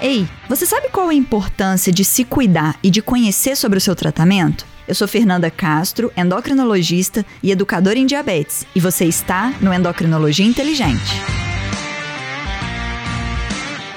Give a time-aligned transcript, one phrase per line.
[0.00, 3.80] Ei, você sabe qual é a importância de se cuidar e de conhecer sobre o
[3.80, 4.64] seu tratamento?
[4.86, 11.38] Eu sou Fernanda Castro, endocrinologista e educadora em diabetes, e você está no Endocrinologia Inteligente.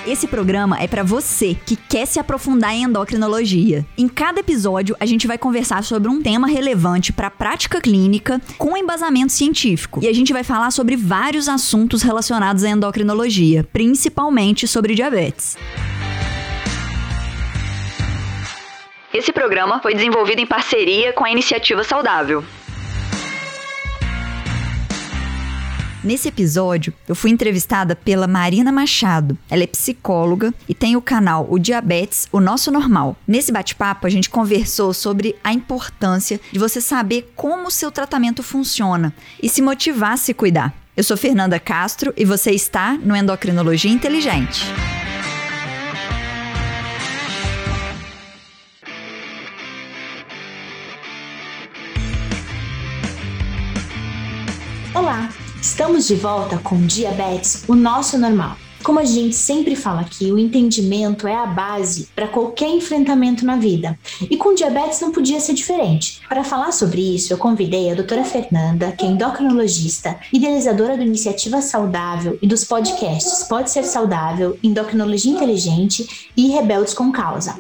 [0.06, 3.86] Esse programa é para você que quer se aprofundar em endocrinologia.
[3.96, 8.42] Em cada episódio, a gente vai conversar sobre um tema relevante para a prática clínica
[8.58, 10.04] com embasamento científico.
[10.04, 15.56] E a gente vai falar sobre vários assuntos relacionados à endocrinologia, principalmente sobre diabetes.
[19.14, 22.44] Esse programa foi desenvolvido em parceria com a Iniciativa Saudável.
[26.02, 29.38] Nesse episódio, eu fui entrevistada pela Marina Machado.
[29.50, 33.18] Ela é psicóloga e tem o canal O Diabetes, o Nosso Normal.
[33.28, 38.42] Nesse bate-papo, a gente conversou sobre a importância de você saber como o seu tratamento
[38.42, 40.74] funciona e se motivar a se cuidar.
[40.96, 44.66] Eu sou Fernanda Castro e você está no Endocrinologia Inteligente.
[55.82, 58.56] Estamos de volta com Diabetes, o nosso normal.
[58.84, 63.56] Como a gente sempre fala aqui, o entendimento é a base para qualquer enfrentamento na
[63.56, 63.98] vida.
[64.30, 66.22] E com diabetes não podia ser diferente.
[66.30, 71.64] Para falar sobre isso, eu convidei a doutora Fernanda, que é endocrinologista, idealizadora da Iniciativa
[71.64, 77.56] Saudável e dos podcasts Pode Ser Saudável, Endocrinologia Inteligente e Rebeldes com Causa.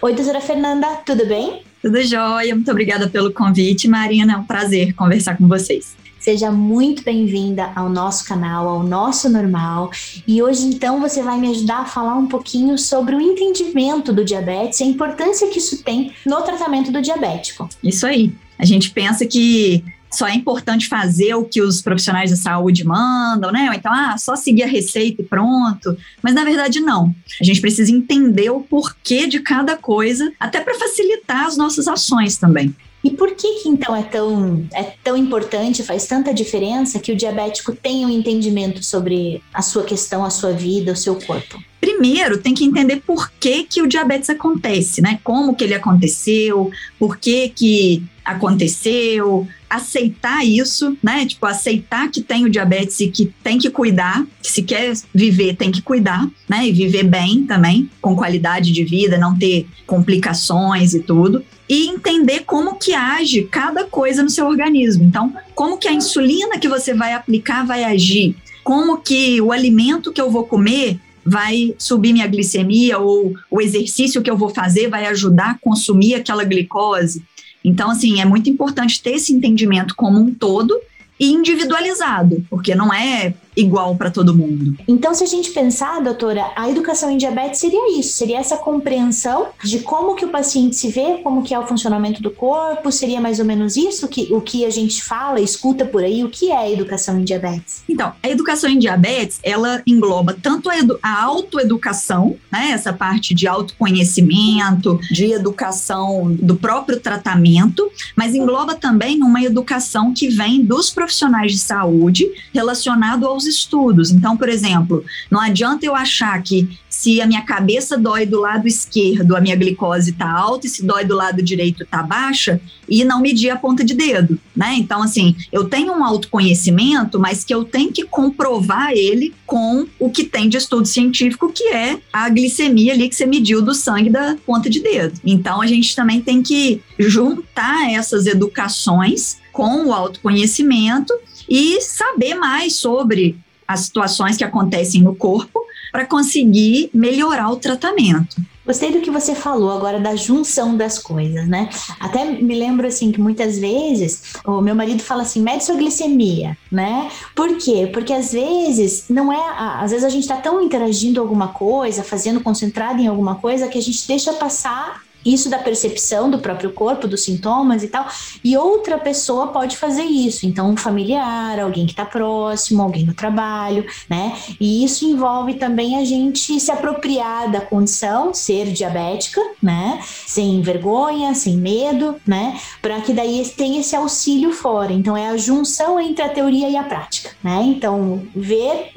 [0.00, 1.62] Oi, doutora Fernanda, tudo bem?
[1.82, 4.34] Tudo jóia, muito obrigada pelo convite, Marina.
[4.34, 6.03] É um prazer conversar com vocês.
[6.24, 9.90] Seja muito bem-vinda ao nosso canal, ao nosso normal.
[10.26, 14.24] E hoje, então, você vai me ajudar a falar um pouquinho sobre o entendimento do
[14.24, 17.68] diabetes e a importância que isso tem no tratamento do diabético.
[17.82, 18.32] Isso aí.
[18.58, 23.52] A gente pensa que só é importante fazer o que os profissionais de saúde mandam,
[23.52, 23.68] né?
[23.68, 25.94] Ou então, ah, só seguir a receita e pronto.
[26.22, 27.14] Mas na verdade, não.
[27.38, 32.38] A gente precisa entender o porquê de cada coisa, até para facilitar as nossas ações
[32.38, 32.74] também.
[33.04, 37.16] E por que, que então é tão, é tão importante, faz tanta diferença que o
[37.16, 41.62] diabético tenha um entendimento sobre a sua questão, a sua vida, o seu corpo?
[41.78, 45.20] Primeiro, tem que entender por que, que o diabetes acontece, né?
[45.22, 51.26] Como que ele aconteceu, por que que aconteceu, aceitar isso, né?
[51.26, 55.56] Tipo, aceitar que tem o diabetes e que tem que cuidar, que se quer viver,
[55.56, 56.66] tem que cuidar, né?
[56.66, 62.40] E viver bem também, com qualidade de vida, não ter complicações e tudo e entender
[62.40, 65.04] como que age cada coisa no seu organismo.
[65.04, 68.36] Então, como que a insulina que você vai aplicar vai agir?
[68.62, 74.20] Como que o alimento que eu vou comer vai subir minha glicemia ou o exercício
[74.20, 77.22] que eu vou fazer vai ajudar a consumir aquela glicose?
[77.64, 80.78] Então, assim, é muito importante ter esse entendimento como um todo
[81.18, 84.76] e individualizado, porque não é igual para todo mundo.
[84.86, 89.48] Então, se a gente pensar, doutora, a educação em diabetes seria isso, seria essa compreensão
[89.62, 93.20] de como que o paciente se vê, como que é o funcionamento do corpo, seria
[93.20, 96.50] mais ou menos isso que o que a gente fala, escuta por aí, o que
[96.50, 97.82] é a educação em diabetes?
[97.88, 103.46] Então, a educação em diabetes, ela engloba tanto a, a autoeducação, né, essa parte de
[103.46, 111.52] autoconhecimento, de educação do próprio tratamento, mas engloba também uma educação que vem dos profissionais
[111.52, 114.10] de saúde relacionado aos estudos.
[114.10, 118.68] Então, por exemplo, não adianta eu achar que se a minha cabeça dói do lado
[118.68, 123.04] esquerdo, a minha glicose está alta, e se dói do lado direito está baixa, e
[123.04, 124.76] não medir a ponta de dedo, né?
[124.78, 130.08] Então, assim, eu tenho um autoconhecimento, mas que eu tenho que comprovar ele com o
[130.08, 134.08] que tem de estudo científico, que é a glicemia ali que você mediu do sangue
[134.08, 135.20] da ponta de dedo.
[135.24, 141.12] Então, a gente também tem que juntar essas educações com o autoconhecimento
[141.48, 143.36] e saber mais sobre
[143.66, 148.36] as situações que acontecem no corpo para conseguir melhorar o tratamento.
[148.66, 151.68] Gostei do que você falou agora da junção das coisas, né?
[152.00, 156.56] Até me lembro assim que muitas vezes o meu marido fala assim, mede sua glicemia,
[156.72, 157.10] né?
[157.34, 157.90] Por quê?
[157.92, 162.40] Porque às vezes não é, às vezes a gente está tão interagindo alguma coisa, fazendo
[162.40, 167.08] concentrado em alguma coisa que a gente deixa passar isso da percepção do próprio corpo,
[167.08, 168.06] dos sintomas e tal,
[168.42, 170.46] e outra pessoa pode fazer isso.
[170.46, 174.36] Então, um familiar, alguém que está próximo, alguém no trabalho, né?
[174.60, 180.00] E isso envolve também a gente se apropriar da condição, ser diabética, né?
[180.04, 182.58] Sem vergonha, sem medo, né?
[182.82, 184.92] Para que daí tenha esse auxílio fora.
[184.92, 187.62] Então, é a junção entre a teoria e a prática, né?
[187.64, 188.92] Então, ver,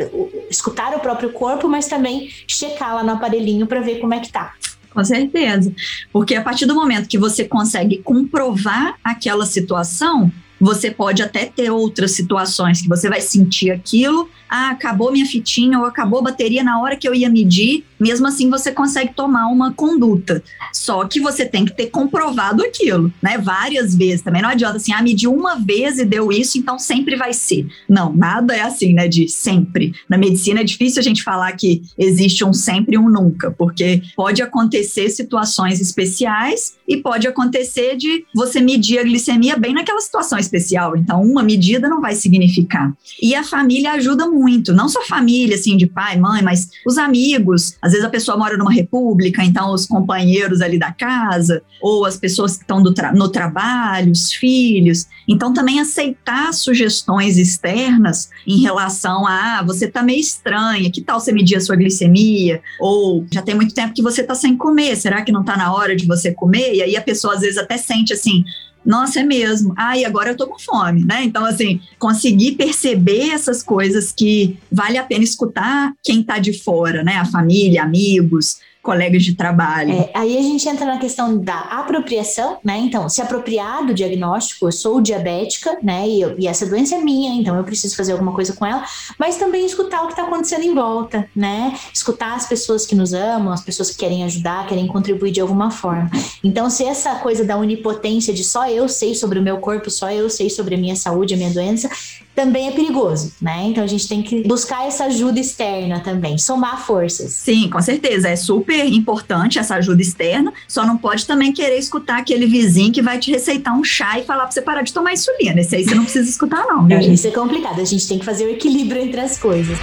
[0.49, 4.31] escutar o próprio corpo, mas também checar lá no aparelhinho para ver como é que
[4.31, 4.53] tá.
[4.97, 5.71] Com certeza.
[6.11, 11.69] Porque a partir do momento que você consegue comprovar aquela situação, você pode até ter
[11.69, 14.27] outras situações que você vai sentir aquilo.
[14.49, 18.27] Ah, acabou minha fitinha ou acabou a bateria na hora que eu ia medir mesmo
[18.27, 20.43] assim você consegue tomar uma conduta.
[20.73, 23.37] Só que você tem que ter comprovado aquilo, né?
[23.37, 24.21] Várias vezes.
[24.21, 27.67] Também não adianta assim, ah, mediu uma vez e deu isso, então sempre vai ser.
[27.87, 29.07] Não, nada é assim, né?
[29.07, 29.93] De sempre.
[30.09, 34.01] Na medicina é difícil a gente falar que existe um sempre e um nunca, porque
[34.15, 40.37] pode acontecer situações especiais e pode acontecer de você medir a glicemia bem naquela situação
[40.37, 40.95] especial.
[40.95, 42.93] Então, uma medida não vai significar.
[43.21, 46.97] E a família ajuda muito, não só a família, assim, de pai, mãe, mas os
[46.97, 47.75] amigos.
[47.87, 52.17] Às vezes a pessoa mora numa república, então os companheiros ali da casa, ou as
[52.17, 55.07] pessoas que estão tra no trabalho, os filhos.
[55.25, 61.19] Então, também aceitar sugestões externas em relação a ah, você está meio estranha, que tal
[61.19, 62.61] você medir a sua glicemia?
[62.77, 65.73] Ou já tem muito tempo que você está sem comer, será que não está na
[65.73, 66.75] hora de você comer?
[66.75, 68.43] E aí a pessoa às vezes até sente assim,
[68.87, 69.73] nossa, é mesmo.
[69.75, 71.21] Ah, e agora eu tô com fome, né?
[71.21, 77.03] Então, assim, conseguir perceber essas coisas que vale a pena escutar quem tá de fora,
[77.03, 77.17] né?
[77.17, 79.91] A família, amigos, colegas de trabalho.
[79.91, 82.77] É, aí a gente entra na questão da apropriação, né?
[82.77, 86.07] Então, se apropriar do diagnóstico, eu sou diabética, né?
[86.07, 88.85] E, eu, e, essa doença é minha, então eu preciso fazer alguma coisa com ela,
[89.19, 91.77] mas também escutar o que está acontecendo em volta, né?
[91.93, 95.69] Escutar as pessoas que nos amam, as pessoas que querem ajudar, querem contribuir de alguma
[95.69, 96.09] forma.
[96.41, 100.09] Então, se essa coisa da onipotência de só eu sei sobre o meu corpo, só
[100.09, 101.89] eu sei sobre a minha saúde, a minha doença,
[102.37, 103.63] também é perigoso, né?
[103.65, 107.31] Então a gente tem que buscar essa ajuda externa também, somar forças.
[107.31, 108.29] Sim, com certeza.
[108.29, 113.01] É super importante essa ajuda externa, só não pode também querer escutar aquele vizinho que
[113.01, 115.61] vai te receitar um chá e falar pra você parar de tomar insulina.
[115.61, 116.87] Esse aí você não precisa escutar, não.
[116.91, 117.81] É, isso é complicado.
[117.81, 119.75] A gente tem que fazer o equilíbrio entre as coisas.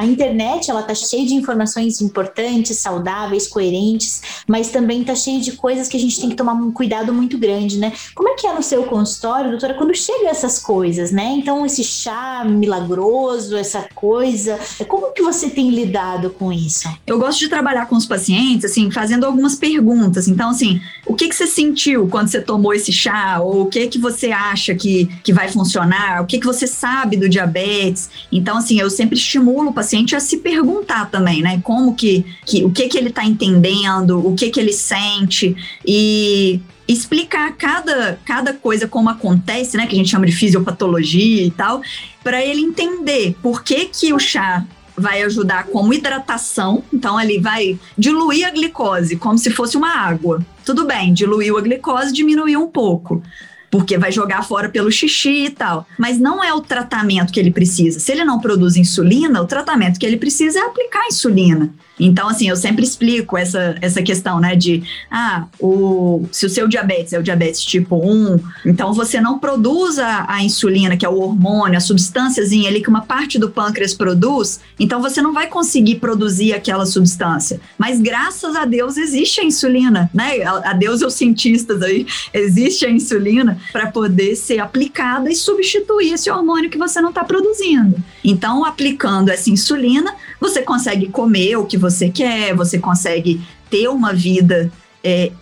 [0.00, 5.52] A internet ela tá cheia de informações importantes, saudáveis, coerentes, mas também tá cheia de
[5.52, 7.92] coisas que a gente tem que tomar um cuidado muito grande, né?
[8.14, 11.34] Como é que é no seu consultório, doutora, quando chega essas coisas, né?
[11.36, 14.58] Então esse chá milagroso, essa coisa,
[14.88, 16.88] como que você tem lidado com isso?
[17.06, 20.28] Eu gosto de trabalhar com os pacientes, assim, fazendo algumas perguntas.
[20.28, 23.38] Então, assim, o que que você sentiu quando você tomou esse chá?
[23.42, 26.22] Ou o que que você acha que, que vai funcionar?
[26.22, 28.08] O que que você sabe do diabetes?
[28.32, 31.60] Então, assim, eu sempre estimulo o paciente paciente a se perguntar também, né?
[31.64, 36.60] Como que, que o que que ele está entendendo, o que que ele sente e
[36.86, 39.86] explicar cada, cada coisa como acontece, né?
[39.88, 41.82] Que a gente chama de fisiopatologia e tal,
[42.22, 44.64] para ele entender por que que o chá
[44.96, 50.44] vai ajudar como hidratação, então ele vai diluir a glicose como se fosse uma água.
[50.64, 53.22] Tudo bem, diluiu a glicose, diminuiu um pouco
[53.70, 55.86] porque vai jogar fora pelo xixi e tal.
[55.98, 58.00] Mas não é o tratamento que ele precisa.
[58.00, 61.72] Se ele não produz insulina, o tratamento que ele precisa é aplicar insulina.
[62.00, 66.66] Então, assim, eu sempre explico essa, essa questão, né, de, ah, o, se o seu
[66.66, 71.08] diabetes é o diabetes tipo 1, então você não produz a, a insulina, que é
[71.08, 75.46] o hormônio, a substânciazinha ali que uma parte do pâncreas produz, então você não vai
[75.46, 77.60] conseguir produzir aquela substância.
[77.76, 80.42] Mas graças a Deus existe a insulina, né?
[80.42, 86.14] A, Deus e os cientistas aí, existe a insulina para poder ser aplicada e substituir
[86.14, 88.02] esse hormônio que você não está produzindo.
[88.24, 93.40] Então, aplicando essa insulina, você consegue comer o que você quer, você consegue
[93.70, 94.70] ter uma vida
[95.02, 95.32] é,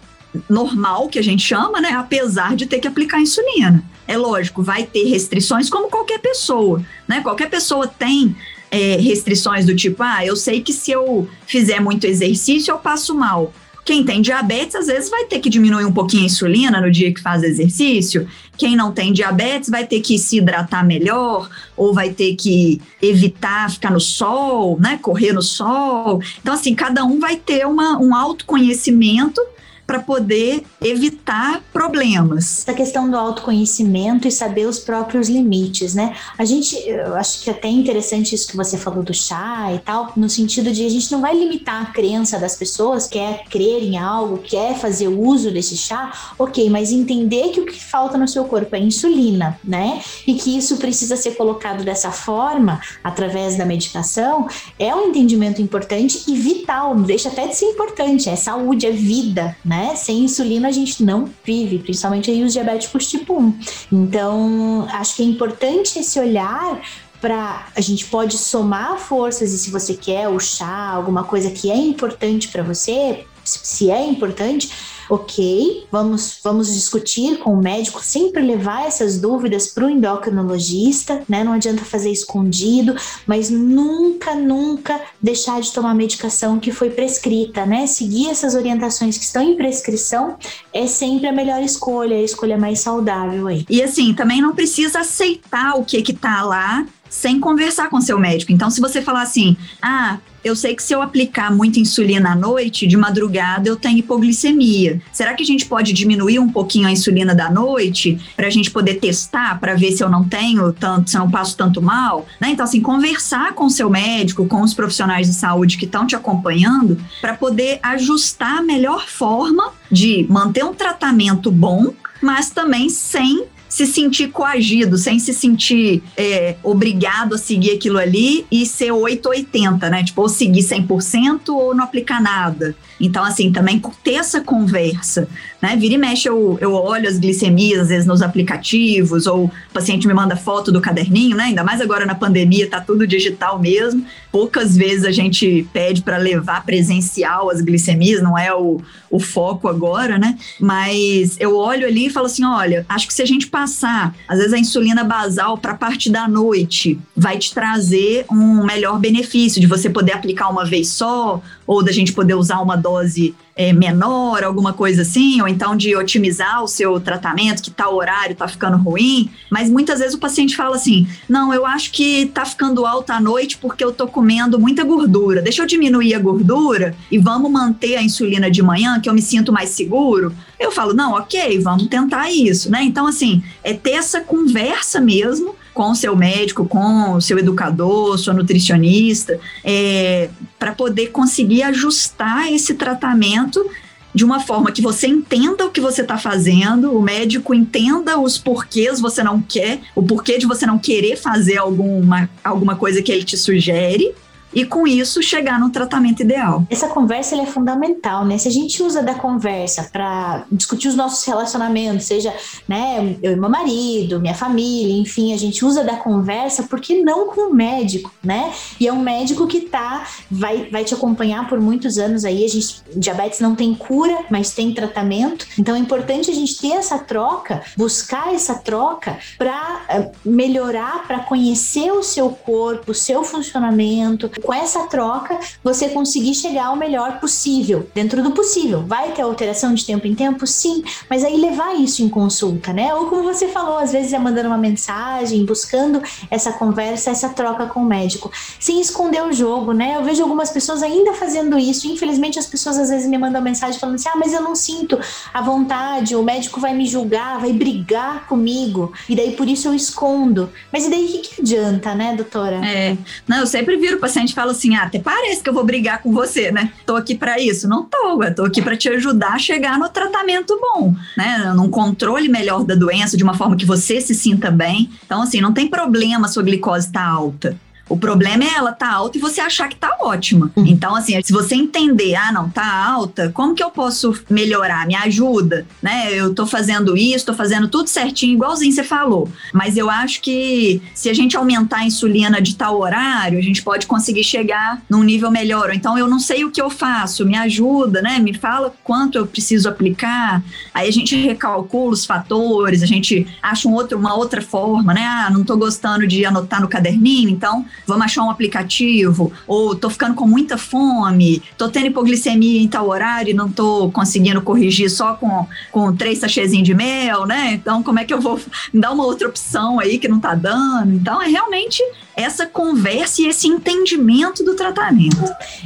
[0.48, 1.90] normal, que a gente chama, né?
[1.90, 3.82] Apesar de ter que aplicar insulina.
[4.06, 7.20] É lógico, vai ter restrições como qualquer pessoa, né?
[7.20, 8.36] Qualquer pessoa tem
[8.70, 13.14] é, restrições do tipo, ah, eu sei que se eu fizer muito exercício eu passo
[13.14, 13.52] mal.
[13.88, 17.10] Quem tem diabetes, às vezes, vai ter que diminuir um pouquinho a insulina no dia
[17.10, 18.28] que faz exercício.
[18.54, 23.70] Quem não tem diabetes vai ter que se hidratar melhor, ou vai ter que evitar
[23.70, 24.98] ficar no sol, né?
[25.00, 26.20] Correr no sol.
[26.38, 29.40] Então, assim, cada um vai ter uma, um autoconhecimento
[29.88, 32.58] para poder evitar problemas.
[32.58, 36.14] Essa questão do autoconhecimento e saber os próprios limites, né?
[36.36, 39.78] A gente, eu acho que é até interessante isso que você falou do chá e
[39.78, 43.82] tal, no sentido de a gente não vai limitar a crença das pessoas, quer crer
[43.82, 48.28] em algo, quer fazer uso desse chá, ok, mas entender que o que falta no
[48.28, 50.02] seu corpo é insulina, né?
[50.26, 54.46] E que isso precisa ser colocado dessa forma, através da medicação,
[54.78, 59.56] é um entendimento importante e vital, deixa até de ser importante, é saúde, é vida,
[59.64, 59.77] né?
[59.78, 59.94] Né?
[59.94, 63.58] Sem insulina a gente não vive, principalmente aí os diabéticos tipo 1.
[63.92, 66.80] Então, acho que é importante esse olhar
[67.20, 71.70] para a gente pode somar forças e se você quer o chá, alguma coisa que
[71.70, 74.70] é importante para você, se é importante,
[75.08, 81.42] ok, vamos, vamos discutir com o médico, sempre levar essas dúvidas para o endocrinologista, né?
[81.42, 82.94] Não adianta fazer escondido,
[83.26, 87.86] mas nunca, nunca deixar de tomar a medicação que foi prescrita, né?
[87.86, 90.36] Seguir essas orientações que estão em prescrição
[90.72, 93.64] é sempre a melhor escolha, a escolha mais saudável aí.
[93.68, 98.18] E assim, também não precisa aceitar o que que tá lá sem conversar com seu
[98.18, 98.52] médico.
[98.52, 102.34] Então, se você falar assim, ah, eu sei que se eu aplicar muita insulina à
[102.34, 105.00] noite, de madrugada eu tenho hipoglicemia.
[105.12, 108.70] Será que a gente pode diminuir um pouquinho a insulina da noite para a gente
[108.70, 112.26] poder testar para ver se eu não tenho tanto, se eu não passo tanto mal?
[112.40, 112.50] Né?
[112.50, 116.98] Então, assim, conversar com seu médico, com os profissionais de saúde que estão te acompanhando,
[117.20, 123.44] para poder ajustar a melhor forma de manter um tratamento bom, mas também sem
[123.78, 129.88] se sentir coagido, sem se sentir é, obrigado a seguir aquilo ali e ser 880,
[129.88, 130.02] né?
[130.02, 132.74] Tipo, ou seguir 100% ou não aplicar nada.
[133.00, 135.28] Então, assim, também ter essa conversa,
[135.60, 135.76] né?
[135.76, 140.06] Vira e mexe, eu, eu olho as glicemias, às vezes, nos aplicativos, ou o paciente
[140.06, 141.44] me manda foto do caderninho, né?
[141.44, 144.04] Ainda mais agora na pandemia, tá tudo digital mesmo.
[144.30, 149.68] Poucas vezes a gente pede para levar presencial as glicemias, não é o, o foco
[149.68, 150.38] agora, né?
[150.60, 154.38] Mas eu olho ali e falo assim: olha, acho que se a gente passar, às
[154.38, 159.60] vezes, a insulina basal para a parte da noite, vai te trazer um melhor benefício
[159.60, 163.72] de você poder aplicar uma vez só, ou da gente poder usar uma dose é,
[163.72, 168.46] menor, alguma coisa assim, ou então de otimizar o seu tratamento, que tal horário tá
[168.46, 169.28] ficando ruim.
[169.50, 173.20] Mas muitas vezes o paciente fala assim: não, eu acho que tá ficando alta à
[173.20, 175.42] noite porque eu tô comendo muita gordura.
[175.42, 179.20] Deixa eu diminuir a gordura e vamos manter a insulina de manhã, que eu me
[179.20, 180.32] sinto mais seguro.
[180.58, 182.82] Eu falo, não, ok, vamos tentar isso, né?
[182.82, 188.18] Então, assim, é ter essa conversa mesmo com o seu médico, com o seu educador,
[188.18, 193.64] sua nutricionista, é, para poder conseguir ajustar esse tratamento
[194.12, 198.36] de uma forma que você entenda o que você está fazendo, o médico entenda os
[198.36, 203.12] porquês você não quer, o porquê de você não querer fazer alguma, alguma coisa que
[203.12, 204.12] ele te sugere,
[204.52, 206.64] e com isso chegar no tratamento ideal.
[206.70, 208.38] Essa conversa é fundamental, né?
[208.38, 212.32] Se a gente usa da conversa para discutir os nossos relacionamentos, seja,
[212.66, 217.02] né, eu e meu marido, minha família, enfim, a gente usa da conversa, por que
[217.02, 218.52] não com o médico, né?
[218.80, 222.44] E é um médico que tá vai, vai te acompanhar por muitos anos aí.
[222.44, 225.46] A gente diabetes não tem cura, mas tem tratamento.
[225.58, 231.20] Então é importante a gente ter essa troca, buscar essa troca para eh, melhorar, para
[231.20, 237.20] conhecer o seu corpo, o seu funcionamento, com essa troca, você conseguir chegar ao melhor
[237.20, 238.82] possível, dentro do possível.
[238.86, 240.46] Vai ter alteração de tempo em tempo?
[240.46, 242.94] Sim, mas aí levar isso em consulta, né?
[242.94, 247.66] Ou como você falou, às vezes é mandando uma mensagem, buscando essa conversa, essa troca
[247.66, 249.96] com o médico, sem esconder o jogo, né?
[249.96, 251.86] Eu vejo algumas pessoas ainda fazendo isso.
[251.86, 254.98] Infelizmente, as pessoas às vezes me mandam mensagem falando assim: ah, mas eu não sinto
[255.32, 259.74] a vontade, o médico vai me julgar, vai brigar comigo, e daí por isso eu
[259.74, 260.50] escondo.
[260.72, 262.64] Mas e daí o que, que adianta, né, doutora?
[262.64, 265.54] É, não, eu sempre viro o paciente gente fala assim: ah, até parece que eu
[265.54, 266.70] vou brigar com você, né?
[266.84, 267.66] Tô aqui para isso.
[267.66, 271.52] Não tô, eu tô aqui para te ajudar a chegar no tratamento bom, né?
[271.56, 274.90] Num controle melhor da doença, de uma forma que você se sinta bem.
[275.04, 277.56] Então, assim, não tem problema a sua glicose tá alta.
[277.88, 280.50] O problema é ela tá alta e você achar que tá ótima.
[280.56, 280.66] Uhum.
[280.66, 284.86] Então, assim, se você entender, ah, não, tá alta, como que eu posso melhorar?
[284.86, 286.12] Me ajuda, né?
[286.12, 289.30] Eu tô fazendo isso, tô fazendo tudo certinho, igualzinho você falou.
[289.52, 293.62] Mas eu acho que se a gente aumentar a insulina de tal horário, a gente
[293.62, 295.72] pode conseguir chegar num nível melhor.
[295.74, 298.18] Então, eu não sei o que eu faço, me ajuda, né?
[298.18, 300.42] Me fala quanto eu preciso aplicar.
[300.74, 305.04] Aí a gente recalcula os fatores, a gente acha um outro, uma outra forma, né?
[305.04, 309.90] Ah, não tô gostando de anotar no caderninho, então vamos achar um aplicativo, ou tô
[309.90, 314.90] ficando com muita fome, tô tendo hipoglicemia em tal horário e não tô conseguindo corrigir
[314.90, 317.54] só com, com três sachêzinhos de mel, né?
[317.54, 318.40] Então, como é que eu vou
[318.72, 320.92] dar uma outra opção aí que não tá dando?
[320.92, 321.82] Então, é realmente
[322.16, 325.16] essa conversa e esse entendimento do tratamento.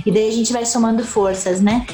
[0.05, 1.87] E daí a gente vai somando forças, né?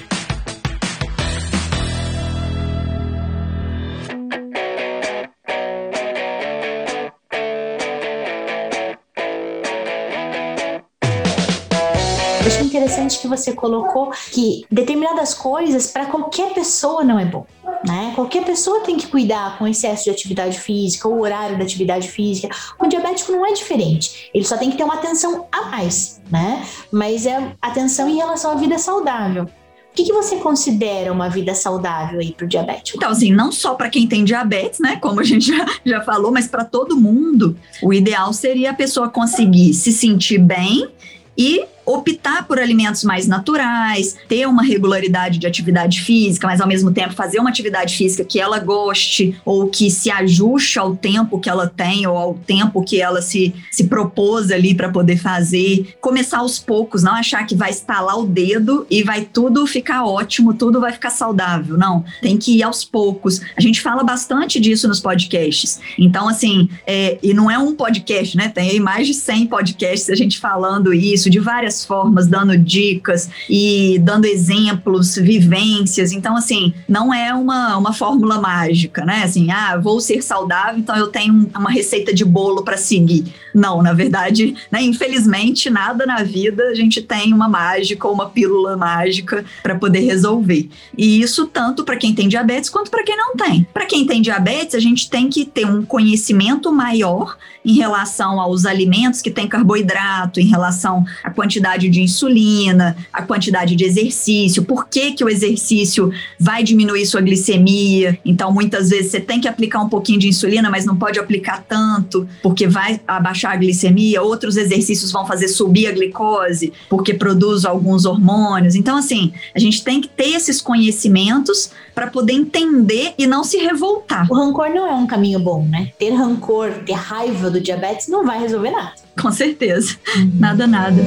[12.98, 17.46] Interessante que você colocou que determinadas coisas para qualquer pessoa não é bom.
[17.86, 18.12] Né?
[18.14, 22.54] Qualquer pessoa tem que cuidar com excesso de atividade física, o horário da atividade física.
[22.78, 24.30] O diabético não é diferente.
[24.34, 26.64] Ele só tem que ter uma atenção a mais, né?
[26.90, 29.44] Mas é atenção em relação à vida saudável.
[29.44, 32.98] O que, que você considera uma vida saudável aí para o diabético?
[32.98, 34.96] Então, assim, não só para quem tem diabetes, né?
[34.96, 39.08] Como a gente já, já falou, mas para todo mundo, o ideal seria a pessoa
[39.08, 40.88] conseguir se sentir bem
[41.36, 46.92] e optar por alimentos mais naturais, ter uma regularidade de atividade física, mas ao mesmo
[46.92, 51.48] tempo fazer uma atividade física que ela goste ou que se ajuste ao tempo que
[51.48, 55.96] ela tem ou ao tempo que ela se, se propôs ali para poder fazer.
[56.00, 60.52] Começar aos poucos, não achar que vai estalar o dedo e vai tudo ficar ótimo,
[60.52, 61.78] tudo vai ficar saudável.
[61.78, 63.40] Não, tem que ir aos poucos.
[63.56, 65.80] A gente fala bastante disso nos podcasts.
[65.98, 68.48] Então, assim, é, e não é um podcast, né?
[68.48, 73.98] Tem mais de 100 podcasts a gente falando isso de várias formas, dando dicas e
[74.02, 76.12] dando exemplos, vivências.
[76.12, 79.22] Então, assim, não é uma, uma fórmula mágica, né?
[79.24, 83.32] Assim, ah, vou ser saudável, então eu tenho uma receita de bolo para seguir.
[83.54, 88.28] Não, na verdade, né, infelizmente, nada na vida a gente tem uma mágica ou uma
[88.28, 90.68] pílula mágica para poder resolver.
[90.96, 93.66] E isso tanto para quem tem diabetes quanto para quem não tem.
[93.72, 98.64] Para quem tem diabetes, a gente tem que ter um conhecimento maior em relação aos
[98.64, 104.88] alimentos que têm carboidrato, em relação à quantidade de insulina, a quantidade de exercício, por
[104.88, 108.18] que, que o exercício vai diminuir sua glicemia.
[108.24, 111.62] Então, muitas vezes você tem que aplicar um pouquinho de insulina, mas não pode aplicar
[111.68, 114.22] tanto, porque vai abaixar a glicemia.
[114.22, 118.74] Outros exercícios vão fazer subir a glicose, porque produz alguns hormônios.
[118.74, 123.58] Então, assim, a gente tem que ter esses conhecimentos para poder entender e não se
[123.58, 124.26] revoltar.
[124.30, 125.90] O rancor não é um caminho bom, né?
[125.98, 128.92] Ter rancor, ter raiva do diabetes não vai resolver nada.
[129.20, 129.96] Com certeza.
[130.16, 130.32] Uhum.
[130.34, 131.02] Nada, nada.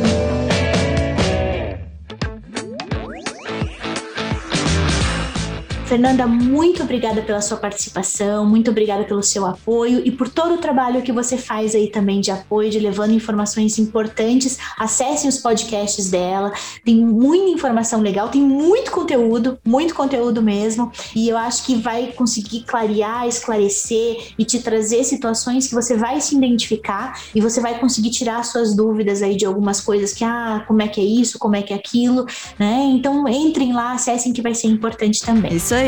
[5.92, 10.58] Fernanda, muito obrigada pela sua participação, muito obrigada pelo seu apoio e por todo o
[10.58, 14.58] trabalho que você faz aí também de apoio, de levando informações importantes.
[14.80, 16.54] Acessem os podcasts dela,
[16.86, 20.90] tem muita informação legal, tem muito conteúdo, muito conteúdo mesmo.
[21.14, 26.22] E eu acho que vai conseguir clarear, esclarecer e te trazer situações que você vai
[26.22, 30.64] se identificar e você vai conseguir tirar suas dúvidas aí de algumas coisas que, ah,
[30.66, 32.26] como é que é isso, como é que é aquilo,
[32.58, 32.82] né?
[32.94, 35.54] Então entrem lá, acessem que vai ser importante também.
[35.54, 35.81] Isso aí.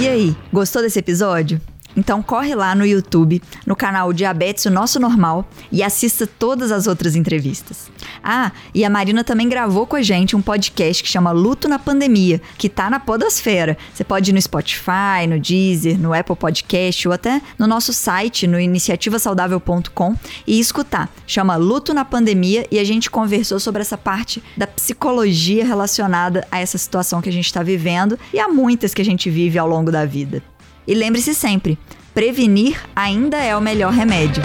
[0.00, 1.60] E aí, gostou desse episódio?
[2.00, 6.86] Então corre lá no YouTube, no canal Diabetes o Nosso Normal e assista todas as
[6.86, 7.90] outras entrevistas.
[8.24, 11.78] Ah, e a Marina também gravou com a gente um podcast que chama Luto na
[11.78, 13.76] Pandemia, que tá na podosfera.
[13.92, 18.46] Você pode ir no Spotify, no Deezer, no Apple Podcast ou até no nosso site,
[18.46, 21.10] no iniciativasaudável.com e escutar.
[21.26, 26.60] Chama Luto na Pandemia e a gente conversou sobre essa parte da psicologia relacionada a
[26.60, 29.68] essa situação que a gente está vivendo e há muitas que a gente vive ao
[29.68, 30.42] longo da vida.
[30.90, 31.78] E lembre-se sempre:
[32.14, 34.42] prevenir ainda é o melhor remédio.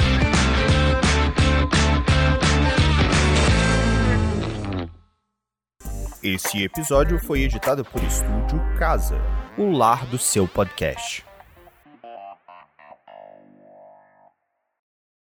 [6.22, 9.22] Esse episódio foi editado por Estúdio Casa,
[9.58, 11.25] o lar do seu podcast.